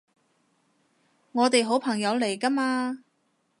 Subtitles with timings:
[1.31, 3.03] 我哋好朋友嚟㗎嘛